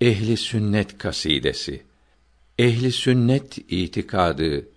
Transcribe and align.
Ehli 0.00 0.36
sünnet 0.36 0.98
kasidesi. 0.98 1.82
Ehli 2.58 2.92
sünnet 2.92 3.58
itikadı 3.58 4.68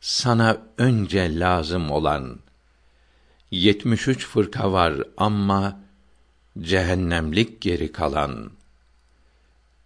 sana 0.00 0.62
önce 0.78 1.38
lazım 1.38 1.90
olan 1.90 2.38
73 3.50 4.26
fırka 4.26 4.72
var 4.72 4.94
ama 5.16 5.80
cehennemlik 6.58 7.60
geri 7.60 7.92
kalan. 7.92 8.50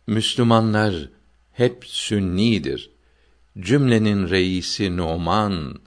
Müslümanlar 0.06 1.08
hep 1.52 1.84
sünnidir. 1.86 2.90
Cümlenin 3.58 4.28
reisi 4.28 4.96
Numan 4.96 5.80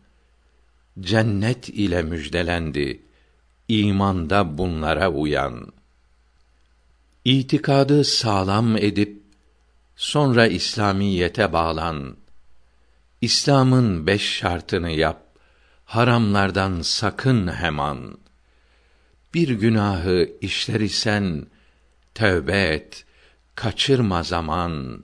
cennet 1.00 1.70
ile 1.70 2.04
müjdelendi. 2.04 3.02
İmanda 3.68 4.58
bunlara 4.58 5.10
uyan. 5.12 5.77
İtikadı 7.28 8.04
sağlam 8.04 8.78
edip 8.78 9.22
sonra 9.96 10.48
İslamiyete 10.48 11.54
bağlan. 11.54 12.16
İslam'ın 13.22 14.08
beş 14.08 14.22
şartını 14.22 14.92
yap. 14.92 15.24
Haramlardan 15.86 16.82
sakın 16.82 17.48
hemen. 17.48 17.98
Bir 19.34 19.50
günahı 19.50 20.30
işler 20.42 20.80
isen 20.80 21.46
tövbe 22.16 22.62
et, 22.62 23.06
kaçırma 23.56 24.24
zaman. 24.24 25.04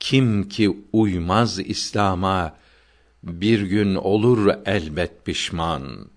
Kim 0.00 0.48
ki 0.48 0.76
uymaz 0.92 1.58
İslam'a 1.58 2.56
bir 3.22 3.60
gün 3.60 3.94
olur 3.94 4.54
elbet 4.66 5.24
pişman. 5.24 6.08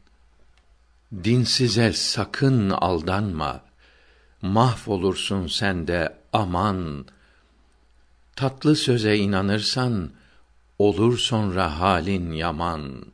Dinsize 1.23 1.93
sakın 1.93 2.69
aldanma. 2.69 3.66
Mahvolursun 4.41 5.47
sen 5.47 5.87
de 5.87 6.17
aman. 6.33 7.05
Tatlı 8.35 8.75
söze 8.75 9.17
inanırsan 9.17 10.11
olur 10.79 11.17
sonra 11.17 11.79
halin 11.79 12.31
yaman. 12.31 13.05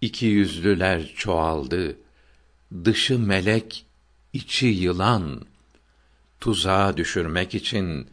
İki 0.00 0.26
yüzlüler 0.26 1.12
çoğaldı. 1.16 1.96
Dışı 2.84 3.18
melek, 3.18 3.86
içi 4.32 4.66
yılan. 4.66 5.46
Tuzağa 6.40 6.96
düşürmek 6.96 7.54
için 7.54 8.10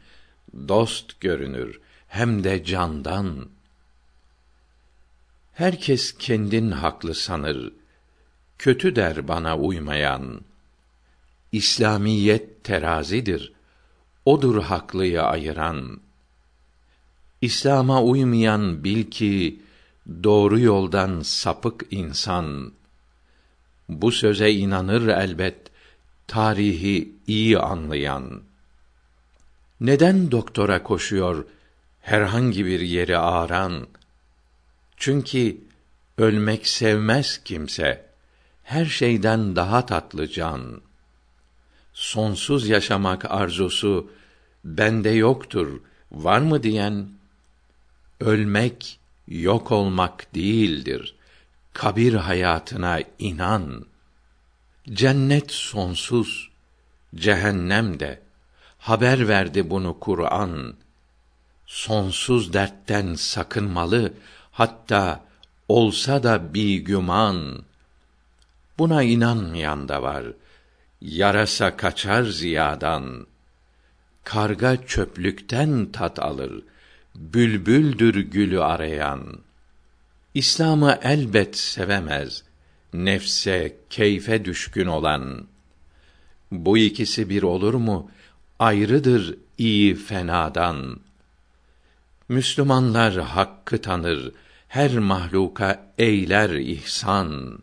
dost 0.68 1.20
görünür 1.20 1.80
hem 2.08 2.44
de 2.44 2.64
candan. 2.64 3.50
Herkes 5.54 6.18
kendin 6.18 6.72
haklı 6.72 7.16
sanır. 7.16 7.74
Kötü 8.58 8.96
der 8.96 9.28
bana 9.28 9.58
uymayan. 9.58 10.42
İslamiyet 11.52 12.64
terazidir. 12.64 13.54
Odur 14.26 14.64
haklıyı 14.64 15.22
ayıran. 15.22 16.00
İslam'a 17.42 18.04
uymayan 18.04 18.84
bil 18.84 19.04
ki 19.04 19.62
doğru 20.24 20.60
yoldan 20.60 21.22
sapık 21.22 21.86
insan. 21.92 22.74
Bu 23.90 24.12
söze 24.12 24.52
inanır 24.52 25.08
elbet 25.08 25.58
tarihi 26.28 27.16
iyi 27.28 27.60
anlayan. 27.60 28.42
Neden 29.82 30.32
doktora 30.32 30.84
koşuyor 30.84 31.46
herhangi 32.02 32.66
bir 32.66 32.80
yeri 32.80 33.18
ağran? 33.18 33.88
Çünkü 34.98 35.58
ölmek 36.18 36.68
sevmez 36.68 37.44
kimse. 37.44 38.10
Her 38.64 38.86
şeyden 38.86 39.56
daha 39.56 39.86
tatlı 39.86 40.28
can. 40.28 40.82
Sonsuz 42.00 42.68
yaşamak 42.68 43.32
arzusu 43.32 44.12
bende 44.64 45.10
yoktur, 45.10 45.82
var 46.12 46.40
mı 46.40 46.64
diyen 46.64 47.10
ölmek 48.20 49.00
yok 49.28 49.72
olmak 49.72 50.36
değildir. 50.36 51.16
Kabir 51.74 52.14
hayatına 52.14 53.00
inan. 53.20 53.86
Cennet 54.94 55.52
sonsuz, 55.52 56.50
cehennem 57.16 58.00
de. 58.00 58.22
Haber 58.78 59.28
verdi 59.28 59.70
bunu 59.70 60.00
Kur'an. 60.00 60.76
Sonsuz 61.66 62.54
dertten 62.54 63.14
sakınmalı, 63.14 64.14
hatta 64.52 65.26
olsa 65.68 66.24
da 66.24 66.54
bir 66.54 66.78
güman. 66.78 67.64
Buna 68.78 69.04
inanmayan 69.04 69.90
da 69.90 70.02
var. 70.02 70.24
Yarasa 71.02 71.78
kaçar 71.78 72.24
ziyadan. 72.24 73.28
Karga 74.24 74.86
çöplükten 74.86 75.92
tat 75.92 76.20
alır. 76.20 76.64
Bülbüldür 77.16 78.16
gülü 78.16 78.62
arayan. 78.62 79.40
İslam'ı 80.34 81.00
elbet 81.04 81.58
sevemez. 81.58 82.44
Nefse, 82.94 83.78
keyfe 83.90 84.46
düşkün 84.46 84.86
olan. 84.86 85.48
Bu 86.52 86.78
ikisi 86.78 87.30
bir 87.30 87.44
olur 87.44 87.74
mu? 87.74 88.12
Ayrıdır 88.60 89.38
iyi 89.58 89.96
fenadan. 89.96 91.00
Müslümanlar 92.30 93.14
hakkı 93.18 93.82
tanır, 93.82 94.32
her 94.68 94.98
mahluka 94.98 95.94
eyler 95.98 96.50
ihsan. 96.50 97.60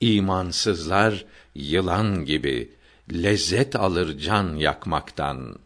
İmansızlar 0.00 1.24
yılan 1.56 2.24
gibi 2.24 2.72
lezzet 3.12 3.76
alır 3.76 4.18
can 4.18 4.56
yakmaktan. 4.56 5.56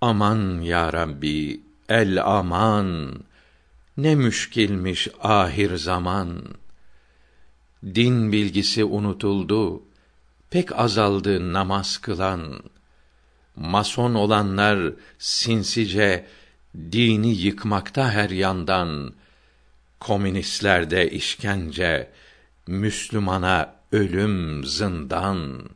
Aman 0.00 0.60
ya 0.60 0.92
Rabbi, 0.92 1.60
el 1.88 2.24
aman. 2.24 3.14
Ne 3.96 4.14
müşkilmiş 4.14 5.08
ahir 5.22 5.76
zaman. 5.76 6.44
Din 7.84 8.32
bilgisi 8.32 8.84
unutuldu. 8.84 9.82
Pek 10.50 10.78
azaldı 10.78 11.52
namaz 11.52 11.98
kılan. 11.98 12.62
Mason 13.56 14.14
olanlar 14.14 14.92
sinsice 15.18 16.26
dini 16.92 17.34
yıkmakta 17.34 18.10
her 18.10 18.30
yandan. 18.30 19.12
Komünistlerde 20.00 21.10
işkence, 21.10 22.10
Müslümana 22.66 23.79
ölüm 23.92 24.64
zindan. 24.64 25.70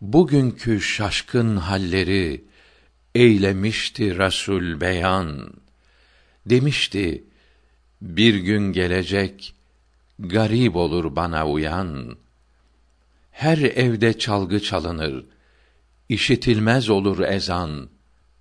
Bugünkü 0.00 0.80
şaşkın 0.80 1.56
halleri 1.56 2.44
eylemişti 3.14 4.18
Resul 4.18 4.80
beyan. 4.80 5.52
Demişti, 6.46 7.24
bir 8.00 8.34
gün 8.34 8.72
gelecek, 8.72 9.54
garip 10.18 10.76
olur 10.76 11.16
bana 11.16 11.48
uyan. 11.48 12.16
Her 13.30 13.58
evde 13.58 14.18
çalgı 14.18 14.60
çalınır, 14.60 15.24
işitilmez 16.08 16.90
olur 16.90 17.20
ezan. 17.20 17.88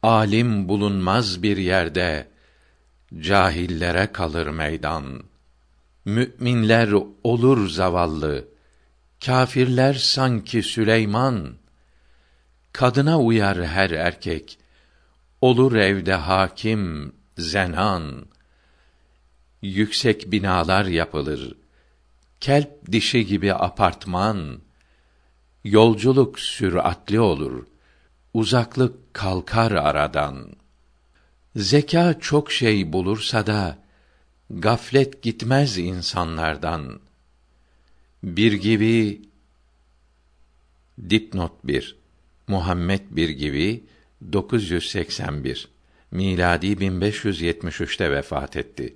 Alim 0.03 0.69
bulunmaz 0.69 1.43
bir 1.43 1.57
yerde, 1.57 2.27
cahillere 3.19 4.11
kalır 4.11 4.47
meydan. 4.47 5.23
Mü'minler 6.05 6.93
olur 7.23 7.69
zavallı, 7.69 8.51
kâfirler 9.25 9.93
sanki 9.93 10.63
Süleyman. 10.63 11.55
Kadına 12.73 13.19
uyar 13.19 13.65
her 13.65 13.89
erkek, 13.89 14.59
olur 15.41 15.75
evde 15.75 16.13
hakim, 16.13 17.15
zenan. 17.37 18.25
Yüksek 19.61 20.31
binalar 20.31 20.85
yapılır, 20.85 21.55
kelp 22.39 22.91
dişi 22.91 23.25
gibi 23.25 23.53
apartman. 23.53 24.61
Yolculuk 25.63 26.39
süratli 26.39 27.19
olur, 27.19 27.65
uzaklık 28.33 29.13
kalkar 29.13 29.71
aradan. 29.71 30.49
Zeka 31.55 32.19
çok 32.19 32.51
şey 32.51 32.93
bulursa 32.93 33.47
da 33.47 33.77
gaflet 34.49 35.23
gitmez 35.23 35.77
insanlardan. 35.77 36.99
Bir 38.23 38.53
gibi 38.53 39.21
dipnot 41.09 41.63
1 41.63 41.95
Muhammed 42.47 43.01
bir 43.09 43.29
gibi 43.29 43.83
981 44.33 45.67
miladi 46.11 46.67
1573'te 46.67 48.11
vefat 48.11 48.57
etti. 48.57 48.95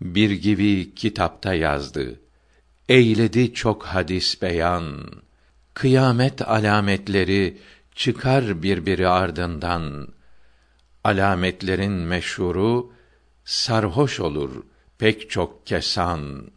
Bir 0.00 0.30
gibi 0.30 0.94
kitapta 0.94 1.54
yazdı. 1.54 2.20
Eyledi 2.88 3.54
çok 3.54 3.86
hadis 3.86 4.42
beyan. 4.42 5.12
Kıyamet 5.74 6.48
alametleri 6.48 7.58
çıkar 7.94 8.62
birbiri 8.62 9.08
ardından. 9.08 10.08
Alametlerin 11.04 11.92
meşhuru 11.92 12.92
sarhoş 13.44 14.20
olur 14.20 14.62
pek 14.98 15.30
çok 15.30 15.66
kesan. 15.66 16.55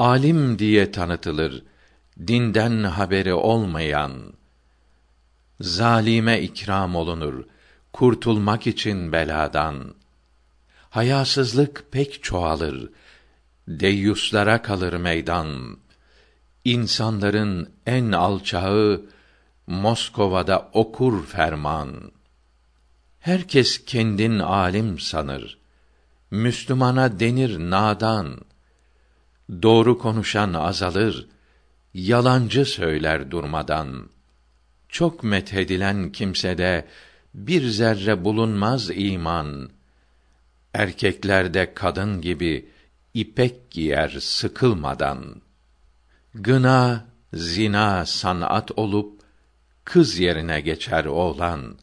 Alim 0.00 0.58
diye 0.58 0.92
tanıtılır 0.92 1.62
dinden 2.26 2.84
haberi 2.84 3.34
olmayan 3.34 4.12
zalime 5.60 6.40
ikram 6.40 6.96
olunur 6.96 7.44
kurtulmak 7.92 8.66
için 8.66 9.12
beladan. 9.12 9.94
Hayasızlık 10.90 11.84
pek 11.92 12.22
çoğalır, 12.22 12.90
deyyuslara 13.68 14.62
kalır 14.62 14.92
meydan. 14.92 15.78
İnsanların 16.64 17.70
en 17.86 18.12
alçağı 18.12 19.06
Moskova'da 19.66 20.70
okur 20.72 21.26
ferman. 21.26 22.12
Herkes 23.18 23.84
kendin 23.84 24.38
alim 24.38 24.98
sanır. 24.98 25.58
Müslümana 26.30 27.20
denir 27.20 27.58
nadan. 27.58 28.49
Doğru 29.62 29.98
konuşan 29.98 30.52
azalır, 30.52 31.28
yalancı 31.94 32.64
söyler 32.64 33.30
durmadan. 33.30 34.08
Çok 34.88 35.24
methedilen 35.24 36.12
kimsede 36.12 36.86
bir 37.34 37.68
zerre 37.68 38.24
bulunmaz 38.24 38.90
iman. 38.94 39.70
Erkeklerde 40.74 41.74
kadın 41.74 42.20
gibi 42.20 42.68
ipek 43.14 43.70
giyer 43.70 44.16
sıkılmadan. 44.20 45.42
Gına, 46.34 47.04
zina 47.34 48.06
sanat 48.06 48.70
olup 48.76 49.20
kız 49.84 50.18
yerine 50.18 50.60
geçer 50.60 51.04
oğlan. 51.04 51.78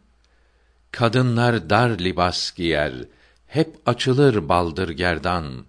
Kadınlar 0.92 1.70
dar 1.70 1.90
libas 2.00 2.52
giyer, 2.56 2.94
hep 3.48 3.76
açılır 3.86 4.50
baldır 4.50 4.90
gerdan. 4.90 5.66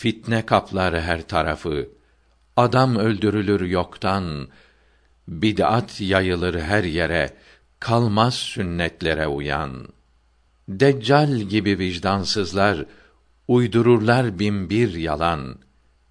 Fitne 0.00 0.46
kaplar 0.46 1.00
her 1.00 1.28
tarafı, 1.28 1.88
adam 2.56 2.96
öldürülür 2.96 3.60
yoktan. 3.60 4.48
Bid'at 5.28 6.00
yayılır 6.00 6.60
her 6.60 6.84
yere, 6.84 7.36
kalmaz 7.80 8.34
sünnetlere 8.34 9.26
uyan. 9.26 9.88
Deccal 10.68 11.40
gibi 11.40 11.78
vicdansızlar 11.78 12.84
uydururlar 13.48 14.38
bin 14.38 14.70
bir 14.70 14.94
yalan. 14.94 15.58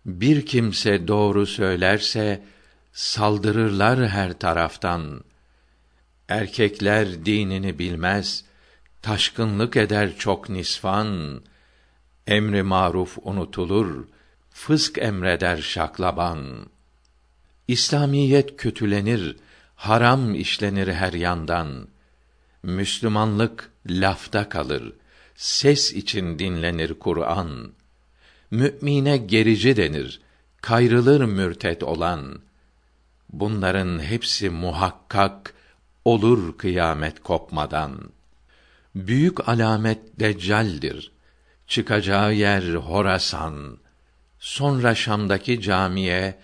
Bir 0.06 0.46
kimse 0.46 1.08
doğru 1.08 1.46
söylerse 1.46 2.44
saldırırlar 2.94 4.08
her 4.08 4.40
taraftan. 4.40 5.24
Erkekler 6.28 7.26
dinini 7.26 7.80
bilmez, 7.80 8.46
taşkınlık 9.02 9.78
eder 9.78 10.18
çok 10.18 10.50
nisvan. 10.50 11.42
Emri 12.30 12.64
maruf 12.64 13.18
unutulur, 13.22 14.08
fısk 14.50 14.98
emreder 14.98 15.58
şaklaban. 15.58 16.66
İslamiyet 17.68 18.58
kötülenir, 18.58 19.38
haram 19.76 20.36
işlenir 20.36 20.88
her 20.88 21.14
yandan. 21.14 21.88
Müslümanlık 22.64 23.72
lafta 23.88 24.50
kalır, 24.50 24.94
ses 25.36 25.94
için 25.94 26.40
dinlenir 26.40 26.94
Kur'an. 26.94 27.72
Mü'mine 28.52 29.18
gerici 29.18 29.78
denir, 29.78 30.22
kayrılır 30.62 31.26
mürtet 31.26 31.84
olan. 31.84 32.40
Bunların 33.30 34.00
hepsi 34.00 34.50
muhakkak 34.50 35.54
olur 36.06 36.58
kıyamet 36.58 37.24
kopmadan. 37.24 38.10
Büyük 38.96 39.50
alamet 39.50 40.20
Deccal'dir. 40.20 41.19
Çıkacağı 41.70 42.34
yer 42.34 42.74
Horasan. 42.74 43.78
Sonra 44.40 44.96
Şam'daki 44.96 45.62
camiye 45.62 46.40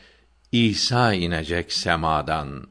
İsa 0.52 1.14
inecek 1.14 1.74
semadan. 1.74 2.68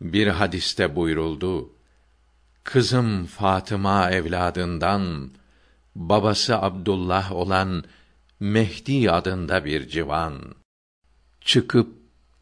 Bir 0.00 0.26
hadiste 0.26 0.96
buyruldu. 0.96 1.72
Kızım 2.64 3.26
Fatıma 3.26 4.10
evladından 4.10 5.30
babası 5.94 6.58
Abdullah 6.58 7.32
olan 7.32 7.84
Mehdi 8.40 9.10
adında 9.10 9.64
bir 9.64 9.88
civan 9.88 10.54
çıkıp 11.40 11.96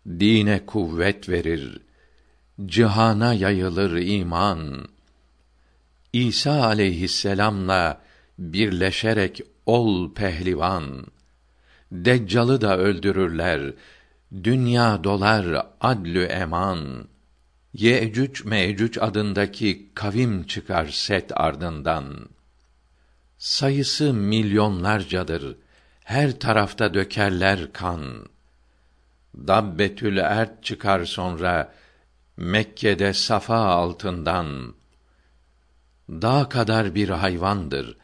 dine 0.06 0.66
kuvvet 0.66 1.28
verir. 1.28 1.80
Cihana 2.66 3.34
yayılır 3.34 3.96
iman. 3.96 4.88
İsa 6.12 6.64
aleyhisselamla 6.64 8.07
birleşerek 8.38 9.40
ol 9.66 10.14
pehlivan. 10.14 11.06
Deccalı 11.92 12.60
da 12.60 12.78
öldürürler. 12.78 13.72
Dünya 14.44 15.04
dolar 15.04 15.66
adlü 15.80 16.22
eman. 16.22 17.08
Yecüc 17.72 18.44
Mecüc 18.44 19.00
adındaki 19.00 19.90
kavim 19.94 20.46
çıkar 20.46 20.86
set 20.86 21.40
ardından. 21.40 22.28
Sayısı 23.38 24.14
milyonlarcadır. 24.14 25.56
Her 26.04 26.38
tarafta 26.38 26.94
dökerler 26.94 27.72
kan. 27.72 28.26
Dabbetül 29.36 30.16
ert 30.16 30.64
çıkar 30.64 31.04
sonra 31.04 31.74
Mekke'de 32.36 33.12
safa 33.12 33.56
altından. 33.56 34.74
Dağ 36.10 36.48
kadar 36.48 36.94
bir 36.94 37.08
hayvandır. 37.08 37.96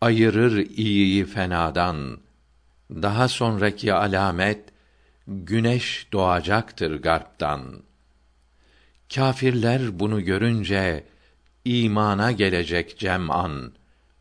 Ayırır 0.00 0.56
iyiyi 0.56 1.24
fenadan. 1.24 2.18
Daha 2.90 3.28
sonraki 3.28 3.94
alamet 3.94 4.64
güneş 5.26 6.06
doğacaktır 6.12 7.02
garptan.'' 7.02 7.90
Kâfirler 9.14 9.98
bunu 9.98 10.24
görünce 10.24 11.04
imana 11.64 12.32
gelecek 12.32 12.98
cem'an. 12.98 13.72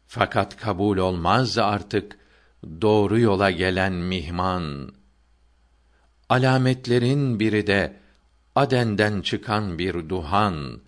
Fakat 0.08 0.58
kabul 0.58 0.98
olmaz 0.98 1.58
artık 1.58 2.18
doğru 2.82 3.20
yola 3.20 3.52
gelen 3.52 3.94
mihman. 3.94 4.94
Alametlerin 6.30 7.40
biri 7.40 7.68
de 7.68 7.96
Aden'den 8.56 9.22
çıkan 9.22 9.80
bir 9.80 10.10
duhan. 10.10 10.82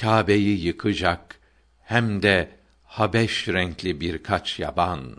Kâbe'yi 0.00 0.64
yıkacak 0.64 1.40
hem 1.82 2.22
de 2.22 2.50
Habeş 2.90 3.48
renkli 3.48 4.00
birkaç 4.00 4.58
yaban. 4.58 5.16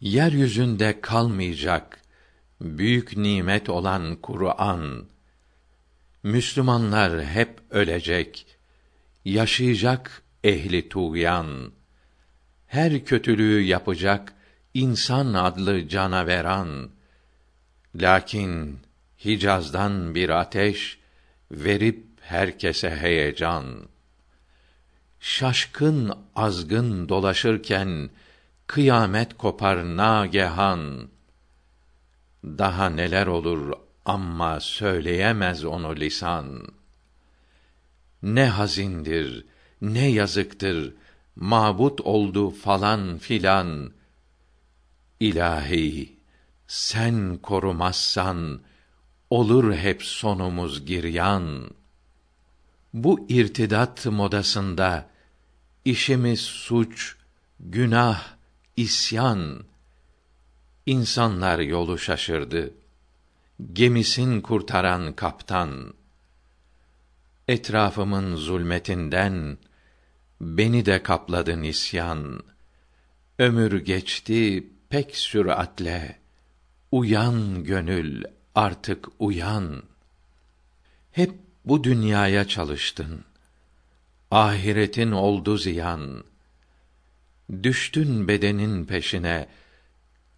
Yeryüzünde 0.00 1.00
kalmayacak 1.00 2.02
büyük 2.60 3.16
nimet 3.16 3.68
olan 3.68 4.16
Kur'an 4.16 5.06
Müslümanlar 6.22 7.24
hep 7.24 7.60
ölecek, 7.70 8.46
yaşayacak 9.24 10.22
ehli 10.44 10.88
tuğyan. 10.88 11.72
Her 12.66 13.04
kötülüğü 13.04 13.62
yapacak 13.62 14.32
insan 14.74 15.34
adlı 15.34 15.88
canaveran. 15.88 16.90
Lakin 17.94 18.78
Hicaz'dan 19.24 20.14
bir 20.14 20.28
ateş 20.28 20.98
verip 21.50 22.04
herkese 22.20 22.96
heyecan. 22.96 23.93
Şaşkın 25.26 26.12
azgın 26.36 27.08
dolaşırken 27.08 28.10
kıyamet 28.66 29.34
kopar 29.38 29.96
nagehan. 29.96 31.08
Daha 32.44 32.88
neler 32.88 33.26
olur 33.26 33.72
amma 34.04 34.60
söyleyemez 34.60 35.64
onu 35.64 35.96
lisan. 35.96 36.68
Ne 38.22 38.46
hazindir, 38.46 39.46
ne 39.80 40.10
yazıktır, 40.10 40.94
mabut 41.36 42.00
oldu 42.00 42.50
falan 42.50 43.18
filan. 43.18 43.92
İlahi, 45.20 46.16
sen 46.66 47.36
korumazsan, 47.36 48.60
olur 49.30 49.74
hep 49.74 50.02
sonumuz 50.02 50.86
giryan. 50.86 51.70
Bu 52.94 53.26
irtidat 53.28 54.06
modasında, 54.06 55.13
işimiz 55.84 56.40
suç, 56.40 57.16
günah, 57.60 58.34
isyan. 58.76 59.64
İnsanlar 60.86 61.58
yolu 61.58 61.98
şaşırdı. 61.98 62.74
Gemisin 63.72 64.40
kurtaran 64.40 65.12
kaptan. 65.12 65.94
Etrafımın 67.48 68.36
zulmetinden 68.36 69.58
beni 70.40 70.86
de 70.86 71.02
kapladı 71.02 71.62
nisyan 71.62 72.42
ömür 73.38 73.84
geçti 73.84 74.66
pek 74.88 75.16
süratle. 75.16 76.18
Uyan 76.92 77.64
gönül 77.64 78.24
artık 78.54 79.08
uyan. 79.18 79.82
Hep 81.12 81.32
bu 81.64 81.84
dünyaya 81.84 82.48
çalıştın 82.48 83.24
ahiretin 84.34 85.12
oldu 85.12 85.56
ziyan 85.56 86.24
düştün 87.62 88.28
bedenin 88.28 88.84
peşine 88.84 89.48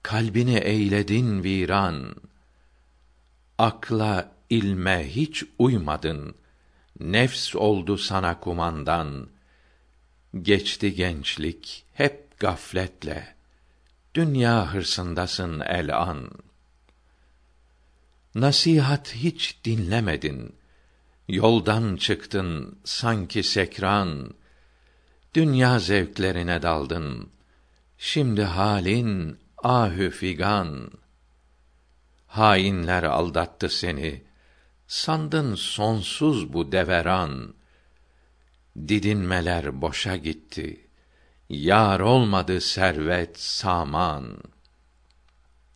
kalbini 0.03 0.57
eyledin 0.57 1.43
viran 1.45 2.15
akla 3.59 4.33
ilme 4.50 5.09
hiç 5.17 5.45
uymadın 5.59 6.35
nefs 7.00 7.57
oldu 7.57 7.99
sana 7.99 8.41
kumandan. 8.41 9.29
Geçti 10.43 10.95
gençlik 10.95 11.85
hep 11.93 12.41
gafletle. 12.41 13.35
Dünya 14.15 14.75
hırsındasın 14.75 15.61
el 15.61 15.97
an. 15.97 16.31
Nasihat 18.35 19.15
hiç 19.15 19.65
dinlemedin. 19.65 20.55
Yoldan 21.28 21.97
çıktın 21.97 22.78
sanki 22.85 23.42
sekran. 23.42 24.35
Dünya 25.35 25.78
zevklerine 25.78 26.62
daldın. 26.62 27.30
Şimdi 27.99 28.42
halin 28.42 29.38
ahü 29.59 30.11
figan. 30.11 30.90
Hainler 32.26 33.02
aldattı 33.02 33.68
seni. 33.68 34.25
Sandın 34.87 35.54
sonsuz 35.54 36.52
bu 36.52 36.73
deveran. 36.73 37.54
Didinmeler 38.88 39.80
boşa 39.83 40.16
gitti. 40.16 40.90
Yar 41.49 42.00
olmadı 42.00 42.61
servet 42.61 43.40
saman. 43.40 44.38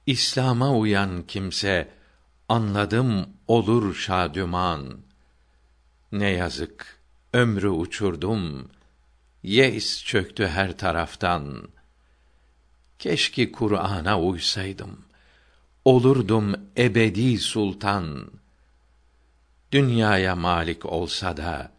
İslam'a 0.07 0.77
uyan 0.77 1.23
kimse 1.23 1.91
anladım 2.49 3.27
olur 3.47 3.95
şadüman. 3.95 5.10
Ne 6.13 6.31
yazık 6.31 7.01
ömrü 7.33 7.69
uçurdum. 7.69 8.71
Yeis 9.43 10.05
çöktü 10.05 10.47
her 10.47 10.79
taraftan. 10.79 11.69
Keşke 12.99 13.53
Kur'an'a 13.53 14.21
uysaydım. 14.21 15.05
Olurdum 15.85 16.55
ebedi 16.77 17.39
sultan. 17.39 18.31
Dünyaya 19.73 20.37
malik 20.37 20.87
olsa 20.87 21.37
da 21.37 21.73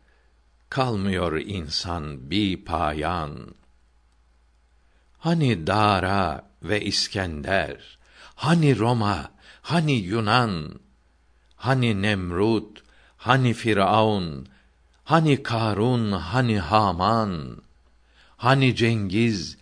kalmıyor 0.70 1.42
insan 1.42 2.30
bir 2.30 2.66
payan. 2.66 3.56
Hani 5.18 5.68
Dara 5.68 6.50
ve 6.64 6.82
İskender, 6.82 8.00
hani 8.36 8.80
Roma, 8.80 9.32
hani 9.62 9.94
Yunan, 9.94 10.80
hani 11.56 12.02
Nemrut, 12.02 12.84
hani 13.22 13.54
Firavun, 13.54 14.48
hani 15.04 15.44
Karun, 15.44 16.12
hani 16.12 16.60
Haman, 16.60 17.58
hani 18.38 18.76
Cengiz, 18.76 19.58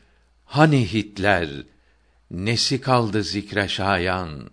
hani 0.45 0.93
Hitler, 0.93 1.49
nesi 2.31 2.81
kaldı 2.81 3.23
zikre 3.23 3.67
şayan? 3.67 4.49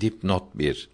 Dipnot 0.00 0.54
1 0.54 0.90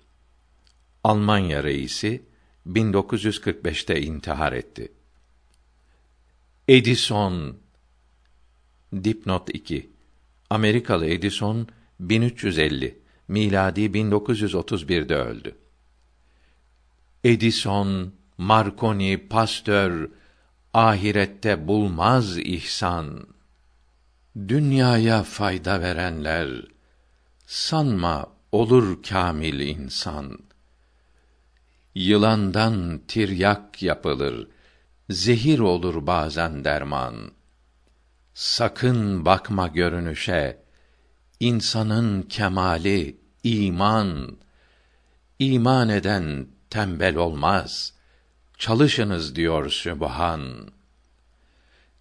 Almanya 1.05 1.63
reisi 1.63 2.23
1945'te 2.67 4.03
intihar 4.03 4.53
etti. 4.53 4.93
Edison 6.69 7.59
Dipnot 9.05 9.55
2 9.55 9.91
Amerikalı 10.51 11.07
Edison 11.07 11.69
1350 12.01 12.99
miladi 13.29 13.81
1931'de 13.81 15.15
öldü. 15.17 15.62
Edison, 17.25 18.13
Marconi, 18.39 19.17
Pasteur 19.17 20.11
ahirette 20.75 21.69
bulmaz 21.69 22.39
ihsan. 22.39 23.27
Dünyaya 24.49 25.23
fayda 25.23 25.81
verenler 25.81 26.49
sanma 27.47 28.27
olur 28.53 29.03
kamil 29.03 29.61
insan. 29.61 30.39
Yılandan 31.95 33.01
tiryak 33.09 33.83
yapılır, 33.83 34.49
zehir 35.11 35.59
olur 35.59 36.07
bazen 36.07 36.65
derman. 36.65 37.31
Sakın 38.35 39.25
bakma 39.25 39.69
görünüşe, 39.69 40.63
insanın 41.41 42.23
kemali 42.23 43.21
iman. 43.45 44.39
İman 45.39 45.89
eden 45.89 46.47
tembel 46.73 47.17
olmaz. 47.17 47.93
Çalışınız 48.59 49.37
diyor 49.37 49.71
Sübhan. 49.71 50.71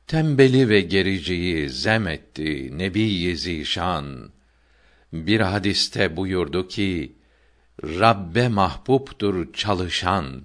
Tembeli 0.07 0.69
ve 0.69 0.81
gericiyi 0.81 1.69
zem 1.69 2.07
etti 2.07 2.77
Nebi 2.77 3.37
Zişan. 3.37 4.31
Bir 5.13 5.39
hadiste 5.39 6.17
buyurdu 6.17 6.67
ki, 6.67 7.15
Rabbe 7.83 8.47
mahbuptur 8.47 9.53
çalışan. 9.53 10.41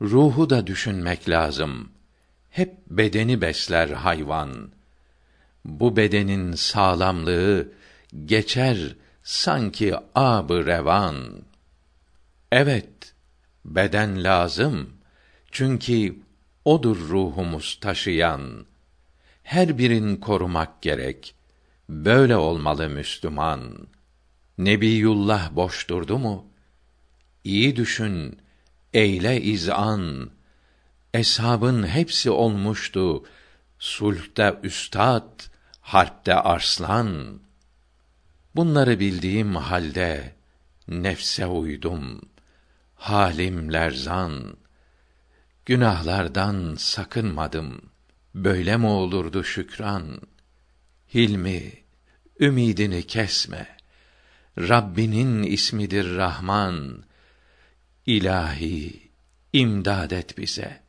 Ruhu 0.00 0.50
da 0.50 0.66
düşünmek 0.66 1.28
lazım. 1.28 1.88
Hep 2.50 2.74
bedeni 2.90 3.40
besler 3.40 3.88
hayvan. 3.88 4.72
Bu 5.64 5.96
bedenin 5.96 6.52
sağlamlığı 6.52 7.72
geçer 8.24 8.96
sanki 9.22 9.94
ab 10.14 10.66
revan. 10.66 11.45
Evet, 12.52 13.14
beden 13.64 14.24
lazım. 14.24 14.92
Çünkü 15.52 16.16
odur 16.64 16.96
ruhumuz 17.08 17.78
taşıyan. 17.80 18.66
Her 19.42 19.78
birin 19.78 20.16
korumak 20.16 20.82
gerek. 20.82 21.34
Böyle 21.88 22.36
olmalı 22.36 22.88
Müslüman.'' 22.88 23.96
Nebiyullah 24.58 25.54
boş 25.54 25.88
durdu 25.88 26.18
mu? 26.18 26.46
İyi 27.44 27.76
düşün, 27.76 28.38
eyle 28.94 29.42
izan. 29.42 30.30
Eshabın 31.14 31.86
hepsi 31.86 32.30
olmuştu. 32.30 33.24
Sulhte 33.78 34.54
üstad, 34.62 35.42
harpte 35.80 36.34
arslan. 36.34 37.40
Bunları 38.54 39.00
bildiğim 39.00 39.56
halde 39.56 40.34
nefse 40.88 41.46
uydum. 41.46 42.20
Halim 42.96 43.72
lerzan. 43.72 44.56
Günahlardan 45.66 46.74
sakınmadım. 46.78 47.82
Böyle 48.34 48.76
mi 48.76 48.86
olurdu 48.86 49.44
şükran? 49.44 50.20
Hilmi, 51.14 51.72
ümidini 52.40 53.02
kesme.'' 53.06 53.76
Rabbinin 54.58 55.42
ismidir 55.42 56.16
Rahman. 56.16 57.04
İlahi, 58.06 59.10
imdad 59.52 60.10
et 60.10 60.38
bize. 60.38 60.80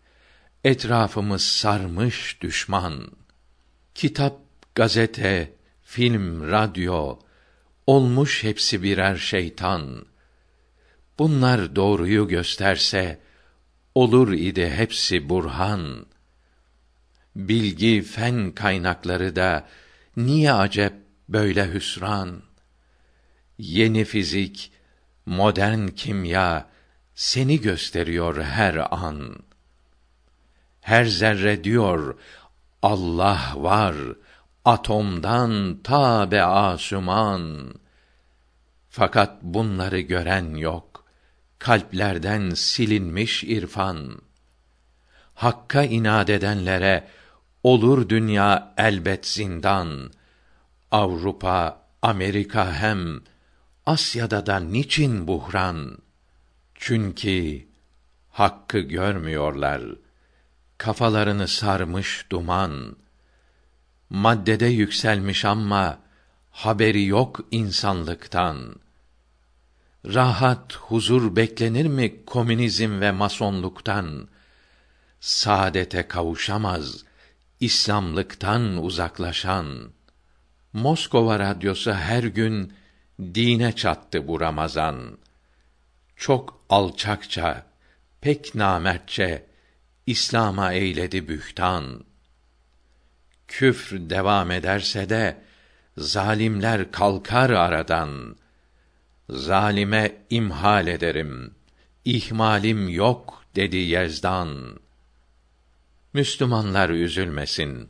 Etrafımız 0.64 1.44
sarmış 1.44 2.42
düşman. 2.42 3.12
Kitap, 3.96 4.40
gazete, 4.76 5.54
film, 5.84 6.52
radyo, 6.52 7.20
olmuş 7.88 8.44
hepsi 8.44 8.84
birer 8.84 9.16
şeytan. 9.16 10.06
Bunlar 11.20 11.76
doğruyu 11.76 12.28
gösterse, 12.28 13.20
olur 13.96 14.34
idi 14.34 14.70
hepsi 14.70 15.30
burhan. 15.30 16.06
Bilgi, 17.36 18.02
fen 18.02 18.52
kaynakları 18.52 19.36
da, 19.36 19.68
niye 20.18 20.54
acep 20.54 20.94
böyle 21.30 21.74
hüsran? 21.74 22.42
Yeni 23.58 24.06
fizik, 24.06 24.72
modern 25.26 25.88
kimya 25.88 26.70
seni 27.16 27.62
gösteriyor 27.62 28.42
her 28.42 28.76
an. 28.76 29.40
Her 30.82 31.06
zerre 31.06 31.64
diyor 31.64 32.20
Allah 32.82 33.54
var 33.56 33.96
atomdan 34.74 35.54
ta 35.88 36.32
be 36.32 36.42
asuman. 36.44 37.44
Fakat 38.98 39.32
bunları 39.44 40.00
gören 40.14 40.50
yok. 40.68 40.87
Kalplerden 41.60 42.50
silinmiş 42.50 43.44
irfan. 43.44 44.22
Hakka 45.34 45.84
inat 45.84 46.30
edenlere 46.30 47.08
olur 47.64 48.10
dünya 48.10 48.74
elbet 48.78 49.28
zindan. 49.28 50.12
Avrupa, 50.92 51.82
Amerika 52.02 52.74
hem 52.74 53.22
Asya'da 53.86 54.46
da 54.46 54.60
niçin 54.60 55.28
buhran? 55.28 55.98
Çünkü 56.76 57.68
hakkı 58.30 58.80
görmüyorlar. 58.80 59.82
Kafalarını 60.78 61.48
sarmış 61.48 62.26
duman. 62.30 62.96
Maddede 64.10 64.66
yükselmiş 64.66 65.46
ama 65.46 66.00
haberi 66.52 67.06
yok 67.06 67.40
insanlıktan. 67.52 68.76
Rahat, 70.14 70.74
huzur 70.74 71.36
beklenir 71.36 71.86
mi 71.86 72.26
komünizm 72.26 73.02
ve 73.02 73.12
masonluktan? 73.12 74.28
Saadete 75.20 76.08
kavuşamaz 76.08 77.04
İslamlıktan 77.60 78.84
uzaklaşan. 78.84 79.92
Moskova 80.74 81.40
radyosu 81.40 81.94
her 81.94 82.24
gün 82.24 82.74
dine 83.20 83.76
çattı 83.76 84.28
bu 84.28 84.42
Ramazan. 84.42 85.18
çok 86.16 86.66
alçakça, 86.70 87.66
pek 88.22 88.56
namertçe 88.56 89.46
İslam'a 90.06 90.74
eyledi 90.74 91.28
bühtan. 91.28 92.06
Küfr 93.48 94.10
devam 94.10 94.52
ederse 94.52 95.10
de 95.10 95.38
zalimler 95.98 96.92
kalkar 96.92 97.50
aradan. 97.50 98.36
Zalime 99.30 100.26
imhal 100.30 100.88
ederim. 100.88 101.56
ihmalim 102.06 102.90
yok 102.90 103.44
dedi 103.56 103.78
Yezdan. 103.78 104.80
Müslümanlar 106.14 106.90
üzülmesin. 106.90 107.90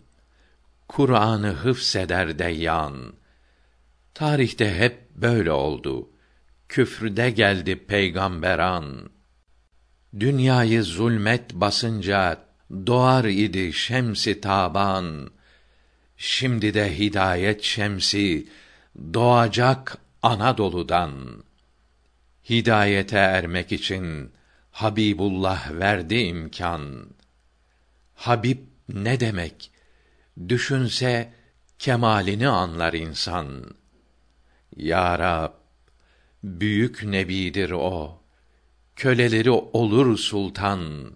Kur'an'ı 0.88 1.48
hıfseder 1.48 2.39
deyyan. 2.39 3.13
Tarihte 4.13 4.75
hep 4.75 5.10
böyle 5.15 5.51
oldu. 5.51 6.10
Küfrde 6.70 7.29
geldi 7.29 7.86
peygamberan. 7.86 9.10
Dünyayı 10.20 10.84
zulmet 10.84 11.53
basınca 11.53 12.38
doğar 12.88 13.25
idi 13.25 13.74
şemsi 13.74 14.41
taban. 14.41 15.32
Şimdi 16.17 16.74
de 16.74 16.98
hidayet 16.98 17.63
şemsi 17.63 18.48
doğacak 19.13 20.06
Anadolu'dan. 20.24 21.43
Hidayete 22.50 23.17
ermek 23.17 23.71
için 23.71 24.31
Habibullah 24.71 25.71
verdi 25.71 26.15
imkan. 26.15 27.09
Habib 28.15 28.57
ne 28.89 29.19
demek? 29.19 29.71
Düşünse 30.50 31.33
kemalini 31.79 32.47
anlar 32.47 32.93
insan. 32.93 33.75
Ya 34.75 35.19
Rab, 35.19 35.53
büyük 36.43 37.03
nebidir 37.03 37.71
o. 37.71 38.21
Köleleri 38.95 39.51
olur 39.51 40.17
sultan. 40.17 41.12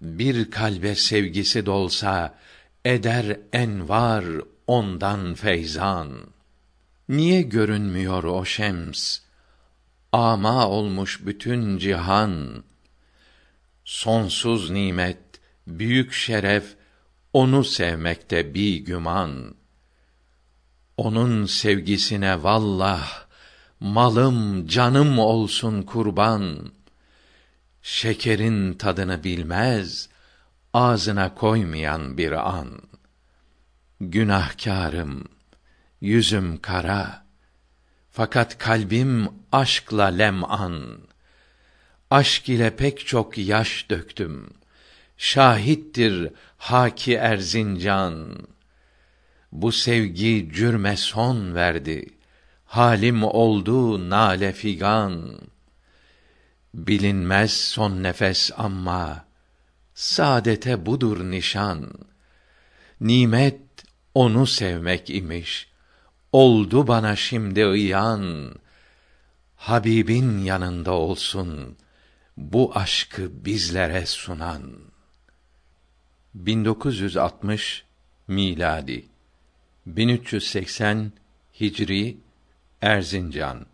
Bir 0.00 0.50
kalbe 0.50 0.94
sevgisi 0.94 1.66
dolsa 1.66 2.38
eder 2.84 3.40
envar 3.52 4.24
ondan 4.66 5.34
feyzan. 5.34 6.32
Niye 7.08 7.42
görünmüyor 7.42 8.24
o 8.24 8.44
şems? 8.44 9.18
Ama 10.12 10.68
olmuş 10.68 11.20
bütün 11.26 11.78
cihan. 11.78 12.64
Sonsuz 13.84 14.70
nimet, 14.70 15.18
büyük 15.66 16.12
şeref 16.12 16.76
onu 17.32 17.64
sevmekte 17.64 18.54
bir 18.54 18.76
güman. 18.76 19.54
Onun 20.96 21.46
sevgisine 21.46 22.42
vallah 22.42 23.26
malım 23.80 24.66
canım 24.66 25.18
olsun 25.18 25.82
kurban. 25.82 26.72
Şekerin 27.82 28.74
tadını 28.74 29.24
bilmez 29.24 30.08
ağzına 30.74 31.34
koymayan 31.34 32.18
bir 32.18 32.32
an. 32.32 32.68
Günahkarım, 34.00 35.28
yüzüm 36.02 36.60
kara, 36.60 37.24
fakat 38.10 38.58
kalbim 38.58 39.28
aşkla 39.52 40.04
lem'an. 40.04 40.98
Aşk 42.10 42.48
ile 42.48 42.76
pek 42.76 43.06
çok 43.06 43.38
yaş 43.38 43.86
döktüm. 43.90 44.50
Şahittir 45.16 46.30
Haki 46.56 47.14
Erzincan. 47.14 48.38
Bu 49.52 49.72
sevgi 49.72 50.50
cürme 50.54 50.96
son 50.96 51.54
verdi. 51.54 52.06
Halim 52.66 53.24
oldu 53.24 54.10
nale 54.10 54.52
figan. 54.52 55.38
Bilinmez 56.74 57.52
son 57.52 58.02
nefes 58.02 58.50
ama 58.56 59.24
saadete 59.94 60.86
budur 60.86 61.30
nişan. 61.30 61.92
Nimet 63.00 63.60
onu 64.14 64.46
sevmek 64.46 65.10
imiş. 65.10 65.71
Oldu 66.32 66.86
bana 66.86 67.16
şimdi 67.16 67.66
ıyan. 67.66 68.54
Habibin 69.56 70.38
yanında 70.38 70.92
olsun 70.92 71.76
bu 72.36 72.76
aşkı 72.76 73.44
bizlere 73.44 74.06
sunan. 74.06 74.62
1960 76.34 77.84
miladi 78.28 79.04
1380 79.86 81.12
Hicri 81.60 82.16
Erzincan 82.80 83.66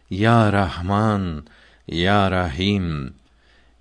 ya 0.09 0.53
Rahman, 0.53 1.45
ya 1.87 2.31
Rahim, 2.31 3.13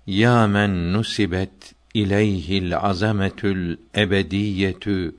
ya 0.05 0.47
men 0.47 0.93
nusibet 0.93 1.76
ileyhil 2.01 2.77
azametül 2.77 3.77
ebediyetü 3.95 5.15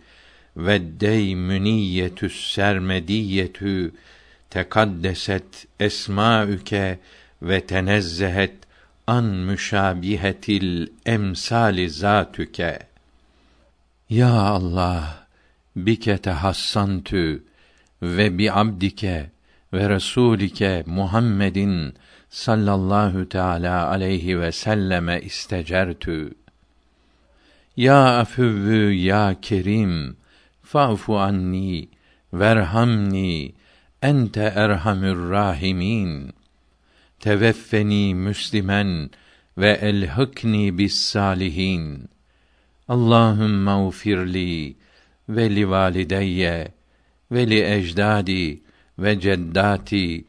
ve 0.57 1.01
deymüniyetü's 1.01 2.55
sermediyetü 2.55 3.93
tekaddeset 4.51 5.67
esmaüke 5.81 6.99
ve 7.43 7.61
tenezzehet 7.61 8.55
an 9.07 9.25
müşabihetil 9.25 10.87
emsali 11.07 11.91
zatüke. 11.91 12.79
Ya 14.11 14.33
Allah, 14.33 15.27
bike 15.77 16.19
tehassantü 16.19 17.45
ve 18.03 18.39
bi 18.39 18.53
abdike 18.53 19.31
ve 19.73 19.89
rasulike 19.89 20.83
Muhammedin 20.87 21.95
sallallahu 22.31 23.29
teala 23.29 23.89
aleyhi 23.89 24.41
ve 24.41 24.53
selleme 24.53 25.21
istecertü. 25.21 26.38
Ya 27.79 28.19
afüvvü 28.19 28.93
ya 28.93 29.41
kerim, 29.41 30.17
fa'fu 30.63 31.19
anni, 31.19 31.89
verhamni, 32.33 33.55
ente 34.03 34.53
erhamür 34.57 35.31
rahimin. 35.31 36.33
Teveffeni 37.21 38.15
müslimen 38.15 39.11
ve 39.59 39.71
elhikni 39.71 40.79
bis 40.79 40.95
salihin. 40.95 42.09
Allahümme 42.89 43.75
ufirli 43.75 44.77
ve 45.29 45.55
li 45.55 45.71
valideyye 45.71 46.69
ve 47.33 47.51
li 47.51 47.65
ecdadi 47.65 48.61
ve 48.99 49.21
ceddati 49.21 50.25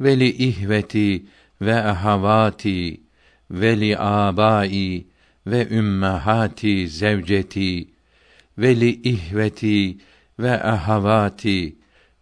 ve 0.00 0.20
li 0.20 0.28
ihveti 0.28 1.24
ve 1.60 1.74
ahavati 1.74 3.00
ve 3.50 3.80
li 3.80 3.98
abai 3.98 5.11
ve 5.46 5.68
ümmehati 5.68 6.88
zevceti 6.88 7.88
ve 8.58 8.80
li 8.80 9.02
ihveti 9.02 9.98
ve 10.38 10.62
ahavati 10.62 11.76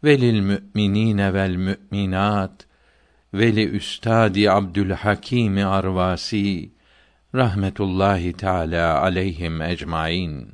ve 0.05 0.21
lil 0.21 0.41
müminine 0.41 1.35
vel 1.35 1.57
müminat 1.57 2.67
ve 3.35 3.57
li 3.57 3.65
üstadi 3.69 4.51
Abdülhakim 4.51 5.67
Arvasi 5.67 6.71
rahmetullahi 7.35 8.33
teala 8.33 9.03
aleyhim 9.03 9.63
ecmaîn. 9.63 10.49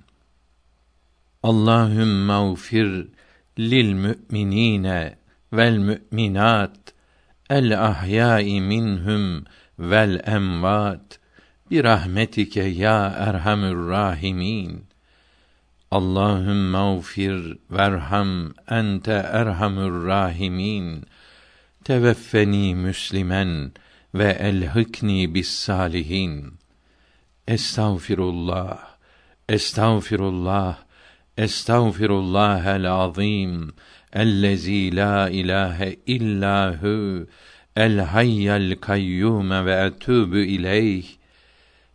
Allahümme 1.42 2.38
ufir 2.38 3.08
lil 3.58 3.92
müminine 3.92 5.18
vel 5.52 5.78
müminat 5.78 6.94
el 7.50 7.84
ahyai 7.84 8.60
minhum 8.60 9.44
vel 9.78 10.22
emvat 10.26 11.18
bi 11.70 11.84
rahmetike 11.84 12.62
ya 12.62 13.14
erhamür 13.28 13.88
rahimin. 13.88 14.84
Allahümme 15.90 16.98
ufir 16.98 17.58
verham 17.70 18.54
ente 18.70 19.12
erhamür 19.12 20.06
rahimin. 20.06 21.04
Teveffeni 21.84 22.74
müslimen 22.74 23.72
ve 24.14 24.30
elhikni 24.30 25.34
bis 25.34 25.48
salihin. 25.48 26.54
Estağfirullah, 27.48 28.78
estağfirullah, 29.48 30.86
Estağfirullahel 31.38 32.90
azim 32.90 33.72
ellezî 34.12 34.96
la 34.96 35.30
ilahe 35.30 35.96
illa 36.06 36.82
hu 36.82 37.26
el 37.76 37.98
hayyel 37.98 38.76
kayyum 38.80 39.50
ve 39.66 39.72
etûbü 39.72 40.44
ileyh 40.44 41.06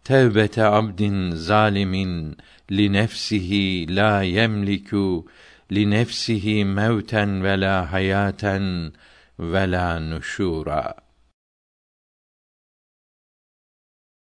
tevbete 0.04 0.64
abdin 0.80 1.32
zalimin 1.36 2.36
li 2.70 2.88
nefsihi 2.90 3.88
la 3.98 4.22
yemliku 4.22 5.26
li 5.70 5.84
nefsihi 5.86 6.66
mevten 6.78 7.32
ve 7.44 7.56
la 7.64 7.76
hayaten 7.92 8.94
ve 9.38 9.66
la 9.74 10.00
nuşura 10.00 11.01